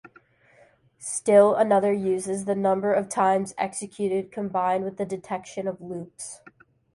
Still 0.97 1.53
another 1.53 1.93
uses 1.93 2.45
the 2.45 2.55
number 2.55 2.91
of 2.91 3.07
times 3.07 3.53
executed 3.55 4.31
combined 4.31 4.83
with 4.83 4.97
the 4.97 5.05
detection 5.05 5.67
of 5.67 5.79
loops. 5.79 6.41